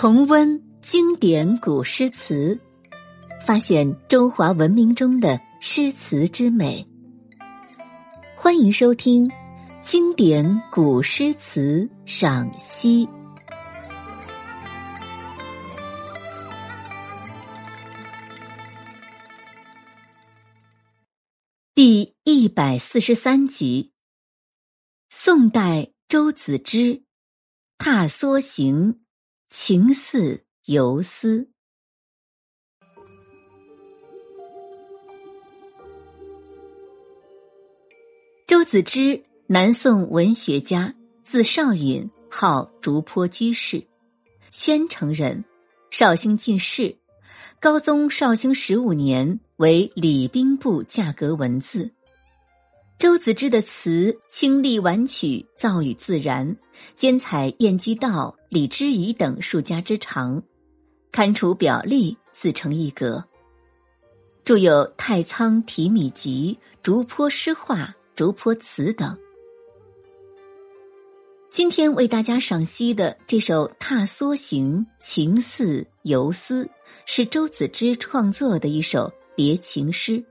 [0.00, 2.56] 重温经典古诗词，
[3.44, 6.86] 发现中华文明中的诗词之美。
[8.36, 9.28] 欢迎收听
[9.82, 13.06] 《经典古诗词赏析》
[21.74, 23.90] 第一百四十三集。
[25.10, 26.78] 宋代周子之
[27.78, 28.94] 《踏梭行》。
[29.50, 31.48] 情似游丝。
[38.46, 43.86] 周子之，南宋文学家，字少隐，号竹坡居士，
[44.50, 45.42] 宣城人，
[45.90, 46.98] 绍兴进士。
[47.58, 51.90] 高宗绍兴十五年，为礼兵部驾阁文字。
[52.98, 56.56] 周子之的词清丽婉曲，造语自然，
[56.96, 60.42] 兼采晏几道、李之仪等数家之长，
[61.12, 63.22] 堪除表例，自成一格。
[64.42, 67.76] 著有《太仓题米集》《竹坡诗话》
[68.16, 69.18] 《竹坡词》等。
[71.50, 76.66] 今天为大家赏析的这首《踏梭行》，情似游丝，
[77.04, 80.24] 是周子之创作的一首别情诗。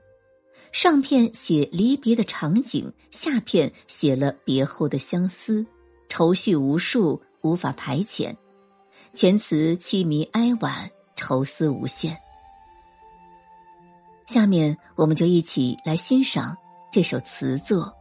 [0.72, 5.64] 上片写离别的场景，下片写了别后的相思，
[6.08, 8.36] 愁绪无数，无法排遣。
[9.14, 12.16] 全词凄迷哀婉，愁思无限。
[14.26, 16.56] 下面我们就一起来欣赏
[16.92, 17.84] 这首词作《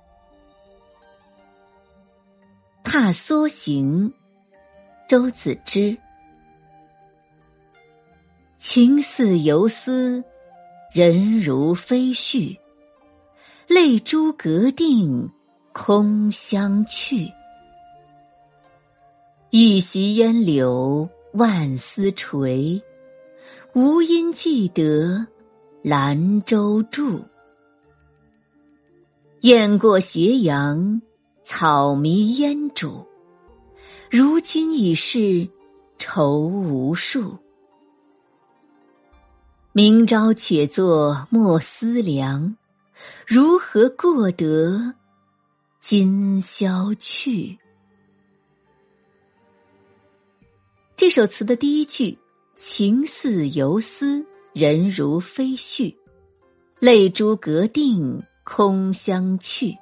[2.84, 4.09] 踏梭行》，
[5.08, 5.98] 周子之。
[8.58, 10.23] 情似游丝。
[10.94, 12.58] 人如飞絮，
[13.68, 15.30] 泪珠隔定
[15.72, 17.31] 空相去。
[19.50, 22.84] 一袭烟柳万丝垂，
[23.73, 25.25] 无因寄得
[25.81, 27.24] 兰舟住。
[29.40, 31.02] 雁过斜阳，
[31.46, 33.06] 草迷烟渚。
[34.12, 35.47] 如今已是
[35.97, 37.38] 愁无数。
[39.72, 42.58] 明朝且作莫思量，
[43.25, 44.94] 如何过得
[45.79, 47.58] 今宵去？
[50.97, 52.18] 这首词的第一句
[52.58, 55.96] “情似游丝，人如飞絮，
[56.80, 59.78] 泪珠隔定空相去”，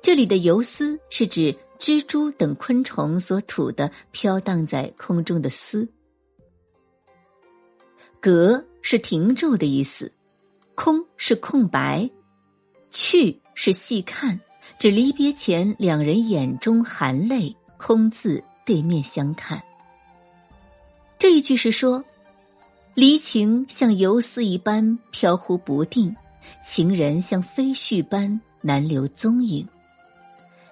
[0.00, 5.86] 这里的游丝是指蜘蛛等昆虫所吐的飘荡在空中的丝。
[8.20, 10.10] 隔是停住的意思，
[10.74, 12.08] 空是空白，
[12.88, 14.40] 去是细看，
[14.78, 19.62] 指离别前两人眼中含泪，空自对面相看。
[21.20, 22.02] 这一句是说，
[22.94, 26.16] 离情像游丝一般飘忽不定，
[26.66, 29.68] 情人像飞絮般难留踪影，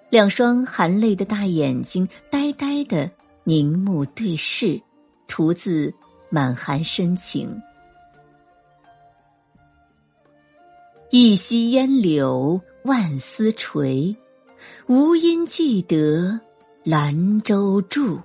[0.09, 3.10] 两双含泪的大眼睛呆呆的
[3.44, 4.81] 凝目对视，
[5.28, 5.94] 徒自。
[6.31, 7.62] 满含深情，
[11.09, 14.15] 一溪烟柳万丝垂，
[14.88, 16.38] 无因寄得
[16.84, 18.20] 兰舟住。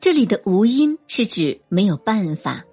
[0.00, 2.64] 这里的“无因”是指没有办法，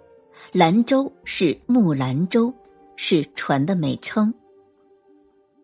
[0.51, 2.53] 兰舟是木兰舟，
[2.95, 4.33] 是船的美称。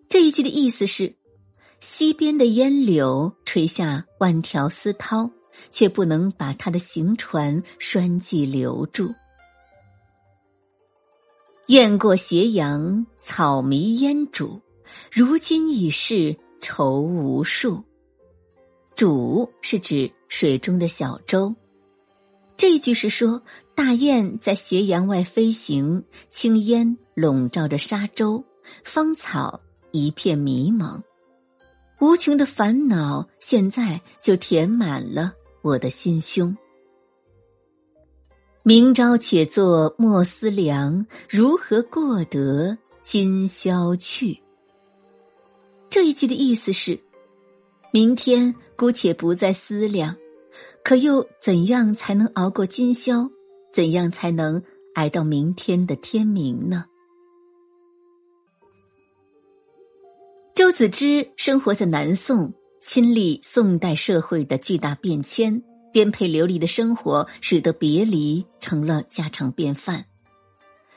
[0.10, 1.16] 这一句的意思是：
[1.80, 5.30] 溪边的烟柳垂下万条丝绦。
[5.70, 9.14] 却不能把他的行船拴系留住。
[11.68, 14.62] 雁过斜阳，草迷烟渚，
[15.12, 17.84] 如今已是愁无数。
[19.02, 21.56] 渚是指水中的小舟。
[22.56, 23.42] 这一句是说，
[23.74, 28.44] 大雁在斜阳外飞行，青烟笼罩着沙洲，
[28.84, 31.02] 芳草一片迷茫，
[32.00, 35.34] 无穷的烦恼现在就填满了。
[35.64, 36.56] 我的心胸。
[38.62, 44.40] 明朝且作莫思量，如何过得今宵去？
[45.90, 47.00] 这一句的意思是：
[47.92, 50.16] 明天姑且不再思量，
[50.82, 53.30] 可又怎样才能熬过今宵？
[53.74, 54.64] 怎样才能
[54.96, 56.86] 挨到明天的天明呢？
[60.56, 62.54] 周子之生活在南宋。
[62.84, 65.62] 亲历宋代社会的巨大变迁，
[65.94, 70.06] 颠沛流离的生活使得别离成了家常便饭。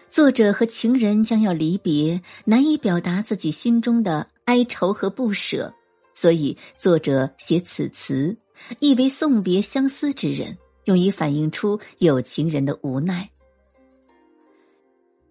[0.08, 5.74] 作者和情人将要离别，难以表达自己心中的哀愁和不舍，
[6.14, 8.36] 所以作者写此词，
[8.78, 13.28] 意为送别相思之人，用以反映出有情人的无奈。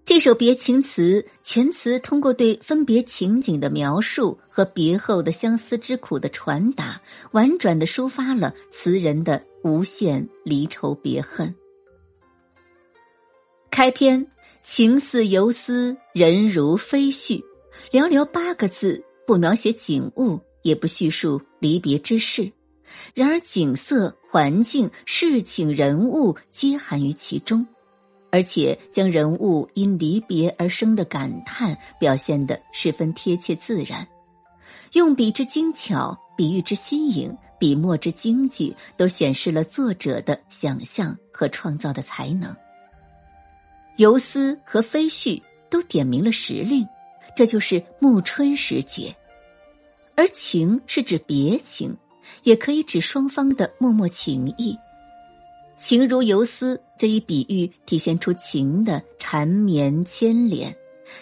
[0.05, 7.01] 这首别情词全词通过对分别情景的描述和别后的相思之苦的传达，
[7.31, 11.55] 婉转的抒发了词人的无限离愁别恨。
[13.71, 14.27] 开篇
[14.61, 17.41] 情似游丝，人如飞絮，
[17.89, 22.51] 寥寥八个字，不描写景物，也不叙述离别之事，
[23.13, 27.65] 然而景色、环境、事情、人物皆含于其中。
[28.31, 34.07] 而且将人物因离别而生的感叹表现得十分贴切自然，
[34.93, 42.55] 用笔之精巧，比喻之新颖，笔墨之精济，都显示了作者的想象和创造的才能。
[43.97, 45.39] 游丝和飞絮
[45.69, 46.83] 都点明了时令，
[47.35, 49.15] 这就是暮春时节。
[50.15, 51.95] 而情是指别情，
[52.43, 54.77] 也可以指双方的默默情谊。
[55.75, 60.73] 情如游丝这一比喻，体现出情的缠绵牵连，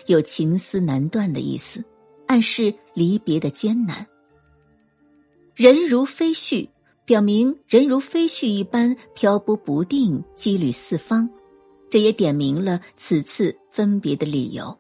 [0.08, 1.84] 有情丝难断的意思，
[2.28, 4.06] 暗示离别的艰难。
[5.56, 6.68] 人如飞絮，
[7.06, 11.30] 表明人如飞絮一般漂泊不定，羁旅四方，
[11.90, 14.78] 这也点明了此次分别的理由。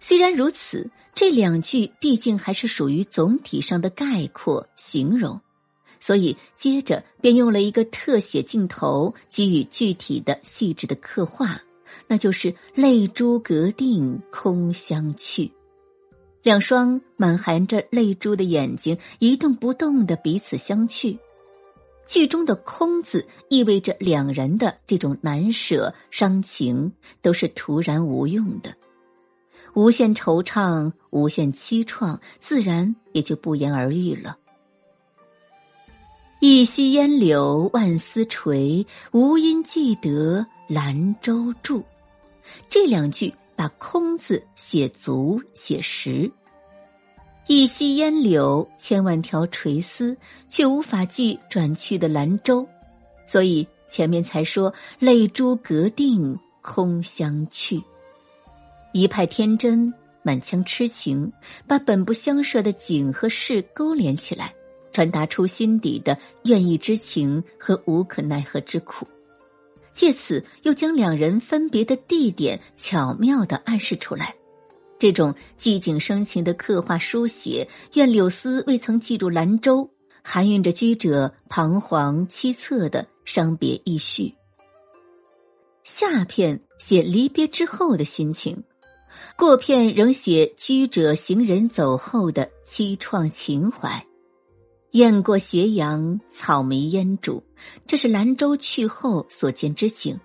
[0.00, 5.40] 虽然如此，这两句毕竟还是属于总体上的概括形容。
[6.00, 11.60] 所以，接着便用了一个特写镜头，给予具体的、细致的刻画，
[12.08, 15.52] 那就是泪珠隔定，空相去。
[16.42, 21.18] 两双满含着泪珠的眼睛一动不动的彼此相觑。
[22.06, 28.74] 剧中的“空”字意味着两人的这种难舍、伤情都是徒然无用的，
[29.74, 34.36] 无限惆怅、无限凄怆，自然也就不言而喻了。
[36.40, 41.84] 一溪烟柳万丝垂，无因寄得兰舟住。
[42.68, 46.30] 这两句把“空”字写足写实。
[47.46, 50.16] 一溪烟柳，千万条垂丝，
[50.48, 52.66] 却无法寄转去的兰舟，
[53.26, 57.82] 所以前面才说泪珠隔定，空相去。
[58.92, 59.92] 一派天真，
[60.22, 61.32] 满腔痴情，
[61.66, 64.54] 把本不相涉的景和事勾连起来。
[64.92, 69.06] 传达出心底的愿意之情和无可奈何之苦，
[69.94, 74.34] 借此又将两人分别的地点巧妙的暗示出来。
[74.98, 79.88] 这种寂静生情的刻画书写，愿柳丝未曾记住兰州，
[80.24, 84.34] 含蕴着居者彷徨凄恻的伤别意绪。
[85.84, 88.64] 下片写离别之后的心情，
[89.36, 94.06] 过片仍写居者行人走后的凄怆情怀。
[94.92, 97.40] 雁过斜阳，草莓烟渚，
[97.86, 100.18] 这是兰州去后所见之景，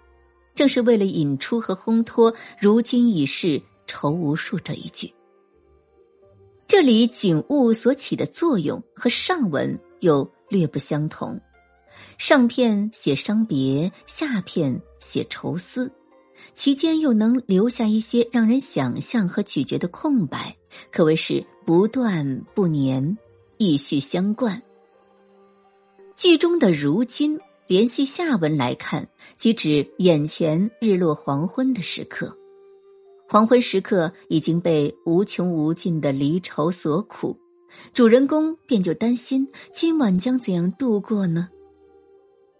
[0.56, 5.14] 正是为了引出和烘托“如今已是愁无数”这一句。
[6.68, 11.40] 这里景物所起的作用和上文又略不相同，
[12.18, 15.92] 上片写伤别，下片写愁思，
[16.54, 20.56] 其间又能留下一些让人想象和咀嚼的空白，
[20.92, 23.18] 可谓是不断不粘。
[23.58, 24.62] 意绪相贯。
[26.18, 29.08] 剧中的“如今”联系下文来看，
[29.38, 32.38] 即指眼前日落黄昏的时刻。
[33.30, 37.38] 黄昏时刻已经被无穷无尽的离愁所苦，
[37.94, 41.48] 主人公便就担心今晚将怎样度过呢？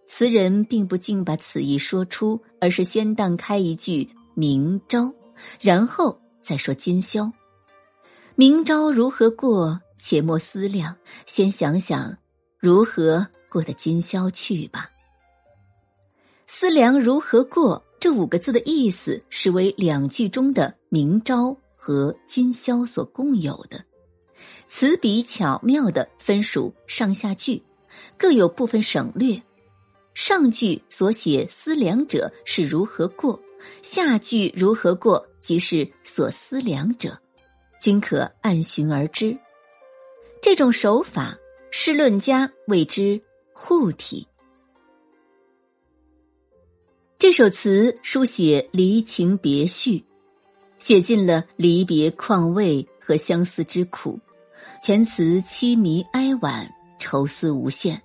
[0.06, 5.12] 词人并不尽把此意说出，而是先荡开一句“明朝”，
[5.60, 7.30] 然后再说今宵。
[8.34, 9.80] 明朝如何过？
[9.98, 10.94] 且莫思量，
[11.24, 12.16] 先想想
[12.58, 14.90] 如何过得今宵去吧。
[16.46, 23.82] 思量如何过这五个字的意思，是为两句中的明朝和今宵所共有的。
[24.68, 27.60] 词笔巧妙的分属上下句，
[28.18, 29.42] 各有部分省略。
[30.16, 33.38] 上句所写思量者是如何过，
[33.82, 37.20] 下句如何过即是所思量者，
[37.82, 39.36] 均可按循而知。
[40.40, 41.36] 这种手法，
[41.70, 43.20] 诗论家谓之
[43.52, 44.26] 护体。
[47.18, 50.02] 这首词书写离情别绪，
[50.78, 54.18] 写尽了离别况味和相思之苦，
[54.82, 56.66] 全词凄迷哀婉，
[56.98, 58.02] 愁思无限。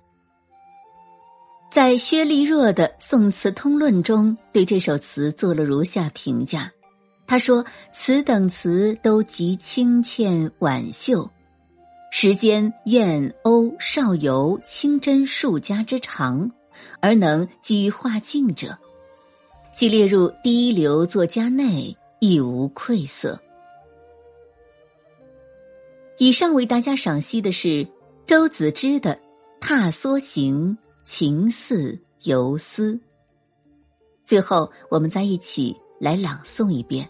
[1.74, 6.70] 在薛立若的《宋词通论》中，对这首词做了如下评价：
[7.26, 7.64] 他说，
[7.94, 11.30] 此等词都极清欠婉秀。
[12.10, 16.52] 时间燕欧少游清真数家之长，
[17.00, 18.76] 而能居于画境者，
[19.74, 23.40] 即列入第一流作家内亦无愧色。
[26.18, 27.88] 以上为大家赏析的是
[28.26, 29.14] 周子之的
[29.58, 32.94] 《踏梭行·情似游丝》。
[34.24, 37.08] 最后，我们再一起来朗诵一遍：“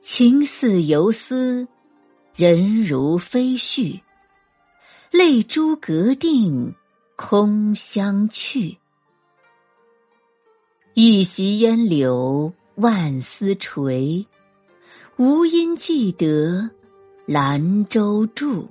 [0.00, 1.66] 情似游丝，
[2.34, 4.00] 人如飞絮，
[5.10, 6.74] 泪珠隔定，
[7.16, 8.78] 空相去。
[10.94, 14.26] 一袭烟柳，万丝垂。”
[15.16, 16.68] 无因记得
[17.24, 18.68] 兰州住，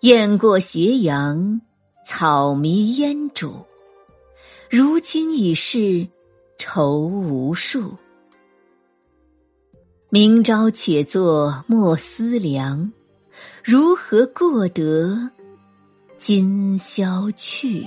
[0.00, 1.60] 雁过斜阳，
[2.06, 3.52] 草迷烟渚。
[4.70, 6.08] 如今已是
[6.56, 7.94] 愁无数。
[10.08, 12.90] 明朝且作莫思量，
[13.62, 15.30] 如何过得
[16.16, 17.86] 今宵去？